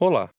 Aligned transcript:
Olá! 0.00 0.30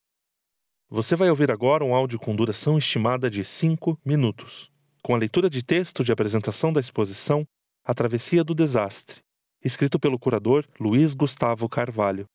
Você 0.89 1.17
vai 1.17 1.29
ouvir 1.29 1.51
agora 1.51 1.83
um 1.83 1.93
áudio 1.93 2.17
com 2.17 2.33
duração 2.33 2.77
estimada 2.77 3.29
de 3.29 3.43
5 3.43 3.99
minutos, 4.05 4.71
com 5.03 5.13
a 5.13 5.17
leitura 5.17 5.49
de 5.49 5.61
texto 5.61 6.01
de 6.01 6.13
apresentação 6.13 6.71
da 6.71 6.79
exposição 6.79 7.45
A 7.83 7.93
Travessia 7.93 8.41
do 8.41 8.55
Desastre, 8.55 9.19
escrito 9.61 9.99
pelo 9.99 10.17
curador 10.17 10.65
Luiz 10.79 11.13
Gustavo 11.13 11.67
Carvalho. 11.67 12.25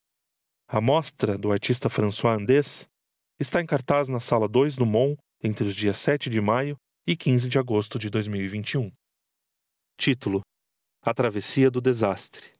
A 0.68 0.82
mostra 0.82 1.38
do 1.38 1.50
artista 1.50 1.88
François 1.88 2.38
Andes 2.38 2.86
está 3.40 3.58
em 3.58 3.64
cartaz 3.64 4.10
na 4.10 4.20
Sala 4.20 4.46
2 4.46 4.76
do 4.76 4.84
MON 4.84 5.16
entre 5.42 5.66
os 5.66 5.74
dias 5.74 5.96
7 5.96 6.28
de 6.28 6.42
maio 6.42 6.76
e 7.06 7.16
15 7.16 7.48
de 7.48 7.58
agosto 7.58 7.98
de 7.98 8.10
2021. 8.10 8.92
Título: 9.96 10.42
A 11.00 11.14
Travessia 11.14 11.70
do 11.70 11.80
Desastre. 11.80 12.53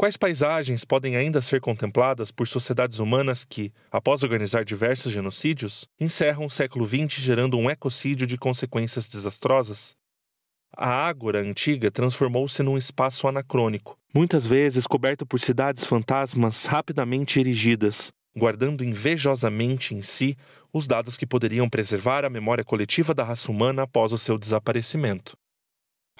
Quais 0.00 0.16
paisagens 0.16 0.82
podem 0.82 1.14
ainda 1.14 1.42
ser 1.42 1.60
contempladas 1.60 2.30
por 2.30 2.48
sociedades 2.48 3.00
humanas 3.00 3.44
que, 3.44 3.70
após 3.90 4.22
organizar 4.22 4.64
diversos 4.64 5.12
genocídios, 5.12 5.86
encerram 6.00 6.46
o 6.46 6.50
século 6.50 6.86
XX 6.86 7.20
gerando 7.20 7.58
um 7.58 7.68
ecocídio 7.68 8.26
de 8.26 8.38
consequências 8.38 9.06
desastrosas? 9.06 9.94
A 10.74 10.88
Ágora 10.88 11.40
antiga 11.40 11.90
transformou-se 11.90 12.62
num 12.62 12.78
espaço 12.78 13.28
anacrônico, 13.28 13.98
muitas 14.14 14.46
vezes 14.46 14.86
coberto 14.86 15.26
por 15.26 15.38
cidades 15.38 15.84
fantasmas 15.84 16.64
rapidamente 16.64 17.38
erigidas, 17.38 18.10
guardando 18.34 18.82
invejosamente 18.82 19.94
em 19.94 20.00
si 20.00 20.34
os 20.72 20.86
dados 20.86 21.14
que 21.14 21.26
poderiam 21.26 21.68
preservar 21.68 22.24
a 22.24 22.30
memória 22.30 22.64
coletiva 22.64 23.12
da 23.12 23.22
raça 23.22 23.50
humana 23.50 23.82
após 23.82 24.14
o 24.14 24.18
seu 24.18 24.38
desaparecimento. 24.38 25.36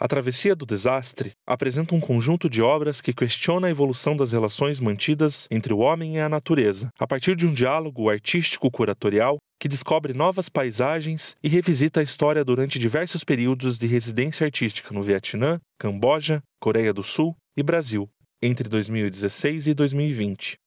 A 0.03 0.09
Travessia 0.09 0.57
do 0.57 0.65
Desastre 0.65 1.33
apresenta 1.47 1.95
um 1.95 2.01
conjunto 2.01 2.49
de 2.49 2.63
obras 2.63 3.03
que 3.03 3.13
questiona 3.13 3.67
a 3.67 3.71
evolução 3.71 4.17
das 4.17 4.33
relações 4.33 4.81
mantidas 4.81 5.47
entre 5.51 5.75
o 5.75 5.81
homem 5.81 6.17
e 6.17 6.19
a 6.19 6.27
natureza, 6.27 6.89
a 6.99 7.07
partir 7.07 7.37
de 7.37 7.47
um 7.47 7.53
diálogo 7.53 8.09
artístico-curatorial 8.09 9.37
que 9.61 9.69
descobre 9.69 10.15
novas 10.15 10.49
paisagens 10.49 11.37
e 11.43 11.51
revisita 11.51 12.01
a 12.01 12.02
história 12.02 12.43
durante 12.43 12.79
diversos 12.79 13.23
períodos 13.23 13.77
de 13.77 13.87
residência 13.87 14.47
artística 14.47 14.95
no 14.95 15.02
Vietnã, 15.02 15.61
Camboja, 15.79 16.43
Coreia 16.59 16.95
do 16.95 17.02
Sul 17.02 17.37
e 17.55 17.63
Brasil, 17.63 18.09
entre 18.41 18.71
2016 18.71 19.67
e 19.67 19.74
2020. 19.74 20.60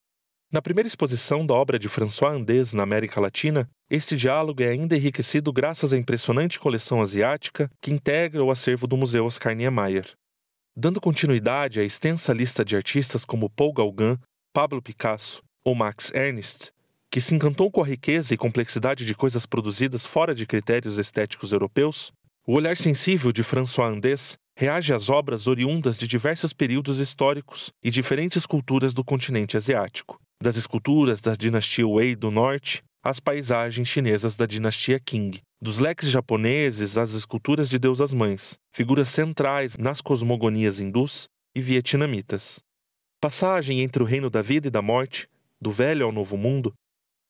Na 0.54 0.62
primeira 0.62 0.86
exposição 0.86 1.44
da 1.44 1.56
obra 1.56 1.80
de 1.80 1.90
François 1.90 2.32
Andes 2.32 2.76
na 2.76 2.84
América 2.84 3.20
Latina, 3.20 3.68
este 3.90 4.16
diálogo 4.16 4.62
é 4.62 4.68
ainda 4.68 4.96
enriquecido 4.96 5.52
graças 5.52 5.92
à 5.92 5.98
impressionante 5.98 6.60
coleção 6.60 7.02
asiática 7.02 7.68
que 7.82 7.92
integra 7.92 8.44
o 8.44 8.52
acervo 8.52 8.86
do 8.86 8.96
Museu 8.96 9.26
Oscar 9.26 9.56
Niemeyer. 9.56 10.12
Dando 10.78 11.02
continuidade 11.02 11.80
à 11.80 11.84
extensa 11.84 12.32
lista 12.32 12.64
de 12.64 12.76
artistas 12.76 13.26
como 13.26 13.50
Paul 13.50 13.74
Gauguin, 13.74 14.20
Pablo 14.54 14.80
Picasso 14.80 15.42
ou 15.66 15.74
Max 15.74 16.14
Ernst, 16.14 16.70
que 17.10 17.20
se 17.20 17.34
encantou 17.34 17.72
com 17.72 17.82
a 17.82 17.88
riqueza 17.88 18.32
e 18.32 18.38
complexidade 18.38 19.08
de 19.08 19.16
coisas 19.16 19.48
produzidas 19.48 20.06
fora 20.06 20.36
de 20.36 20.46
critérios 20.46 21.00
estéticos 21.00 21.52
europeus, 21.52 22.12
o 22.46 22.54
olhar 22.54 22.78
sensível 22.78 23.32
de 23.32 23.42
François 23.42 23.92
Andes 23.92 24.38
reage 24.58 24.94
às 24.94 25.10
obras 25.10 25.48
oriundas 25.48 25.98
de 25.98 26.08
diversos 26.08 26.54
períodos 26.54 27.00
históricos 27.00 27.72
e 27.84 27.90
diferentes 27.90 28.46
culturas 28.46 28.94
do 28.94 29.04
continente 29.04 29.58
asiático 29.58 30.20
das 30.44 30.58
esculturas 30.58 31.22
da 31.22 31.36
dinastia 31.36 31.88
Wei 31.88 32.16
do 32.16 32.30
norte 32.30 32.84
às 33.02 33.20
paisagens 33.20 33.88
chinesas 33.88 34.36
da 34.36 34.46
dinastia 34.46 35.00
Qing, 35.00 35.40
dos 35.62 35.80
leques 35.80 36.10
japoneses 36.10 36.98
às 36.98 37.14
esculturas 37.14 37.70
de 37.70 37.80
deusas 37.80 38.14
mães, 38.14 38.58
figuras 38.76 39.10
centrais 39.10 39.78
nas 39.78 40.02
cosmogonias 40.02 40.80
hindus 40.80 41.28
e 41.56 41.62
vietnamitas. 41.62 42.60
Passagem 43.22 43.80
entre 43.80 44.04
o 44.04 44.06
reino 44.06 44.30
da 44.30 44.42
vida 44.42 44.68
e 44.68 44.72
da 44.72 44.82
morte, 44.82 45.28
do 45.62 45.72
velho 45.72 46.06
ao 46.06 46.12
novo 46.12 46.38
mundo, 46.38 46.74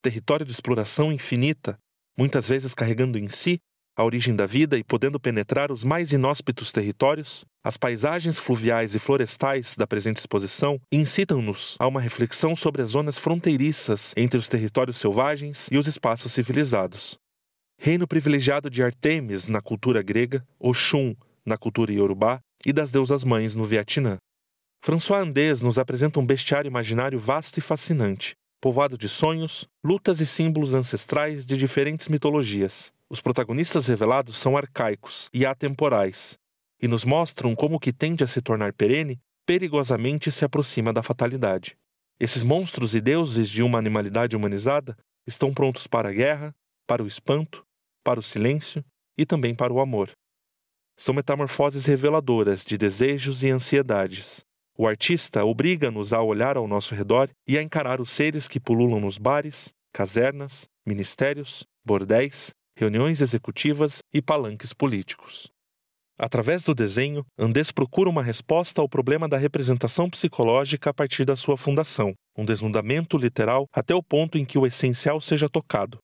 território 0.01 0.45
de 0.45 0.51
exploração 0.51 1.11
infinita, 1.11 1.77
muitas 2.17 2.47
vezes 2.47 2.73
carregando 2.73 3.17
em 3.17 3.29
si 3.29 3.59
a 3.95 4.03
origem 4.03 4.35
da 4.35 4.45
vida 4.45 4.77
e 4.77 4.83
podendo 4.83 5.19
penetrar 5.19 5.71
os 5.71 5.83
mais 5.83 6.11
inóspitos 6.11 6.71
territórios, 6.71 7.45
as 7.63 7.77
paisagens 7.77 8.37
fluviais 8.39 8.95
e 8.95 8.99
florestais 8.99 9.75
da 9.75 9.85
presente 9.85 10.17
exposição 10.17 10.79
incitam-nos 10.91 11.75
a 11.79 11.87
uma 11.87 12.01
reflexão 12.01 12.55
sobre 12.55 12.81
as 12.81 12.89
zonas 12.89 13.17
fronteiriças 13.17 14.13
entre 14.17 14.37
os 14.37 14.47
territórios 14.47 14.97
selvagens 14.97 15.67
e 15.71 15.77
os 15.77 15.87
espaços 15.87 16.31
civilizados. 16.31 17.17
Reino 17.79 18.07
privilegiado 18.07 18.69
de 18.69 18.83
Artemis 18.83 19.47
na 19.47 19.61
cultura 19.61 20.01
grega, 20.01 20.45
Oxum 20.59 21.15
na 21.45 21.57
cultura 21.57 21.91
iorubá 21.91 22.39
e 22.65 22.73
das 22.73 22.91
deusas 22.91 23.23
mães 23.23 23.55
no 23.55 23.65
Vietnã. 23.65 24.17
François 24.83 25.21
Andes 25.21 25.61
nos 25.61 25.77
apresenta 25.77 26.19
um 26.19 26.25
bestiário 26.25 26.67
imaginário 26.67 27.19
vasto 27.19 27.57
e 27.57 27.61
fascinante, 27.61 28.33
povoado 28.61 28.97
de 28.97 29.07
sonhos, 29.07 29.67
lutas 29.83 30.19
e 30.19 30.25
símbolos 30.25 30.73
ancestrais 30.73 31.45
de 31.45 31.57
diferentes 31.57 32.07
mitologias. 32.07 32.91
Os 33.13 33.21
protagonistas 33.21 33.85
revelados 33.85 34.37
são 34.37 34.57
arcaicos 34.57 35.29
e 35.31 35.45
atemporais, 35.45 36.35
e 36.81 36.87
nos 36.87 37.05
mostram 37.05 37.53
como 37.53 37.75
o 37.75 37.79
que 37.79 37.93
tende 37.93 38.23
a 38.23 38.27
se 38.27 38.41
tornar 38.41 38.73
perene 38.73 39.21
perigosamente 39.45 40.31
se 40.31 40.43
aproxima 40.43 40.91
da 40.91 41.03
fatalidade. 41.03 41.77
Esses 42.19 42.41
monstros 42.41 42.95
e 42.95 42.99
deuses 42.99 43.51
de 43.51 43.61
uma 43.61 43.77
animalidade 43.77 44.35
humanizada 44.35 44.97
estão 45.27 45.53
prontos 45.53 45.85
para 45.85 46.09
a 46.09 46.11
guerra, 46.11 46.55
para 46.87 47.03
o 47.03 47.07
espanto, 47.07 47.63
para 48.03 48.19
o 48.19 48.23
silêncio 48.23 48.83
e 49.15 49.27
também 49.27 49.53
para 49.53 49.71
o 49.71 49.79
amor. 49.79 50.09
São 50.97 51.13
metamorfoses 51.13 51.85
reveladoras 51.85 52.65
de 52.65 52.79
desejos 52.79 53.43
e 53.43 53.51
ansiedades. 53.51 54.43
O 54.75 54.87
artista 54.87 55.45
obriga-nos 55.45 56.13
a 56.13 56.21
olhar 56.23 56.57
ao 56.57 56.67
nosso 56.67 56.95
redor 56.95 57.29
e 57.47 57.59
a 57.59 57.61
encarar 57.61 58.01
os 58.01 58.09
seres 58.09 58.47
que 58.47 58.59
pululam 58.59 58.99
nos 58.99 59.19
bares, 59.19 59.71
casernas, 59.93 60.67
ministérios, 60.83 61.63
bordéis 61.85 62.55
reuniões 62.75 63.21
executivas 63.21 64.01
e 64.13 64.21
palanques 64.21 64.73
políticos. 64.73 65.51
Através 66.17 66.63
do 66.63 66.75
desenho, 66.75 67.25
Andes 67.37 67.71
procura 67.71 68.09
uma 68.09 68.23
resposta 68.23 68.81
ao 68.81 68.87
problema 68.87 69.27
da 69.27 69.37
representação 69.37 70.09
psicológica 70.09 70.91
a 70.91 70.93
partir 70.93 71.25
da 71.25 71.35
sua 71.35 71.57
fundação, 71.57 72.13
um 72.37 72.45
desnudamento 72.45 73.17
literal 73.17 73.67
até 73.73 73.95
o 73.95 74.03
ponto 74.03 74.37
em 74.37 74.45
que 74.45 74.57
o 74.57 74.65
essencial 74.65 75.19
seja 75.19 75.49
tocado. 75.49 75.97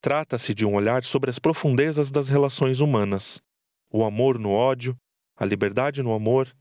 Trata-se 0.00 0.52
de 0.52 0.66
um 0.66 0.74
olhar 0.74 1.04
sobre 1.04 1.30
as 1.30 1.38
profundezas 1.38 2.10
das 2.10 2.28
relações 2.28 2.80
humanas, 2.80 3.40
o 3.90 4.04
amor 4.04 4.38
no 4.38 4.50
ódio, 4.50 4.96
a 5.36 5.44
liberdade 5.44 6.02
no 6.02 6.12
amor, 6.12 6.54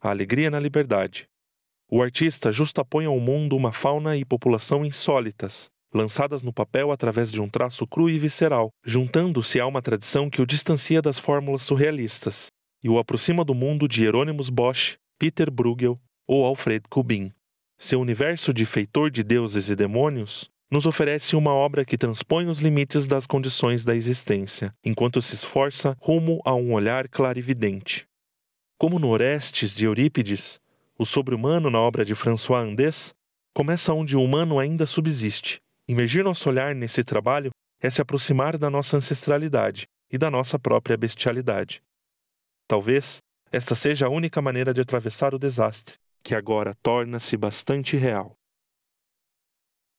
a 0.00 0.10
alegria 0.10 0.50
na 0.50 0.58
liberdade. 0.58 1.28
O 1.90 2.02
artista 2.02 2.50
justapõe 2.50 3.06
ao 3.06 3.20
mundo 3.20 3.56
uma 3.56 3.72
fauna 3.72 4.16
e 4.16 4.24
população 4.24 4.84
insólitas, 4.84 5.70
lançadas 5.92 6.42
no 6.42 6.52
papel 6.52 6.92
através 6.92 7.32
de 7.32 7.40
um 7.40 7.48
traço 7.48 7.86
cru 7.86 8.10
e 8.10 8.18
visceral, 8.18 8.70
juntando-se 8.84 9.58
a 9.60 9.66
uma 9.66 9.82
tradição 9.82 10.28
que 10.28 10.42
o 10.42 10.46
distancia 10.46 11.00
das 11.00 11.18
fórmulas 11.18 11.62
surrealistas 11.62 12.46
e 12.82 12.88
o 12.88 12.98
aproxima 12.98 13.44
do 13.44 13.54
mundo 13.54 13.88
de 13.88 14.02
Hieronymus 14.02 14.50
Bosch, 14.50 14.96
Peter 15.18 15.50
Bruegel 15.50 15.98
ou 16.26 16.44
Alfred 16.44 16.84
Kubin. 16.88 17.30
Seu 17.78 18.00
universo 18.00 18.52
de 18.52 18.64
feitor 18.64 19.10
de 19.10 19.22
deuses 19.22 19.68
e 19.68 19.76
demônios 19.76 20.50
nos 20.70 20.84
oferece 20.84 21.34
uma 21.34 21.52
obra 21.52 21.84
que 21.84 21.96
transpõe 21.96 22.46
os 22.46 22.58
limites 22.58 23.06
das 23.06 23.26
condições 23.26 23.84
da 23.84 23.96
existência, 23.96 24.74
enquanto 24.84 25.22
se 25.22 25.34
esforça 25.34 25.96
rumo 26.00 26.40
a 26.44 26.54
um 26.54 26.72
olhar 26.72 27.08
clarividente. 27.08 28.06
Como 28.76 28.98
no 28.98 29.08
Orestes 29.08 29.74
de 29.74 29.86
Eurípides, 29.86 30.60
o 30.98 31.06
sobre-humano 31.06 31.70
na 31.70 31.80
obra 31.80 32.04
de 32.04 32.14
François 32.14 32.62
Andes 32.62 33.14
começa 33.54 33.94
onde 33.94 34.16
o 34.16 34.22
humano 34.22 34.58
ainda 34.58 34.84
subsiste, 34.84 35.60
Imergir 35.88 36.22
nosso 36.22 36.50
olhar 36.50 36.74
nesse 36.74 37.02
trabalho 37.02 37.50
é 37.80 37.88
se 37.88 38.02
aproximar 38.02 38.58
da 38.58 38.68
nossa 38.68 38.98
ancestralidade 38.98 39.86
e 40.12 40.18
da 40.18 40.30
nossa 40.30 40.58
própria 40.58 40.98
bestialidade. 40.98 41.80
Talvez 42.68 43.20
esta 43.50 43.74
seja 43.74 44.06
a 44.06 44.10
única 44.10 44.42
maneira 44.42 44.74
de 44.74 44.82
atravessar 44.82 45.34
o 45.34 45.38
desastre, 45.38 45.96
que 46.22 46.34
agora 46.34 46.74
torna-se 46.82 47.34
bastante 47.38 47.96
real. 47.96 48.34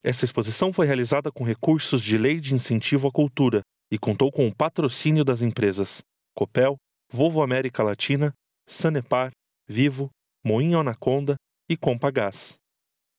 Esta 0.04 0.26
exposição 0.26 0.72
foi 0.72 0.86
realizada 0.86 1.32
com 1.32 1.44
recursos 1.44 2.04
de 2.04 2.20
Lei 2.20 2.40
de 2.40 2.54
Incentivo 2.54 3.08
à 3.08 3.12
Cultura 3.12 3.62
e 3.92 3.98
contou 3.98 4.32
com 4.32 4.48
o 4.48 4.56
patrocínio 4.56 5.26
das 5.26 5.42
empresas 5.42 6.04
Copel, 6.36 6.78
Volvo 7.12 7.42
América 7.42 7.82
Latina, 7.82 8.32
Sanepar, 8.68 9.32
Vivo, 9.68 10.12
Moinho 10.46 10.80
Anaconda 10.80 11.36
e 11.68 11.76
Compagás, 11.76 12.60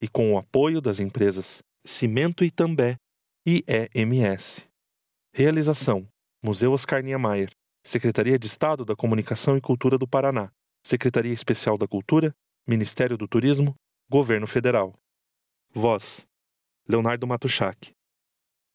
e 0.01 0.07
com 0.07 0.33
o 0.33 0.37
apoio 0.37 0.79
das 0.79 1.01
empresas 1.01 1.61
Cimento 1.83 2.43
Itambé 2.43 2.95
e 3.45 3.63
EMS. 3.67 4.67
Realização: 5.33 6.07
Museu 6.43 6.73
Oscar 6.73 7.01
Niemeyer, 7.01 7.49
Secretaria 7.83 8.37
de 8.37 8.45
Estado 8.45 8.85
da 8.85 8.95
Comunicação 8.95 9.57
e 9.57 9.61
Cultura 9.61 9.97
do 9.97 10.07
Paraná, 10.07 10.51
Secretaria 10.85 11.33
Especial 11.33 11.79
da 11.79 11.87
Cultura, 11.87 12.31
Ministério 12.67 13.17
do 13.17 13.27
Turismo, 13.27 13.75
Governo 14.07 14.45
Federal. 14.45 14.93
Voz: 15.73 16.27
Leonardo 16.87 17.25
Matuschak. 17.25 17.91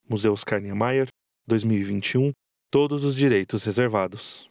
Museu 0.08 0.32
Oscar 0.32 0.60
Niemeyer, 0.60 1.08
2021, 1.46 2.32
todos 2.72 3.04
os 3.04 3.14
direitos 3.14 3.62
reservados. 3.64 4.50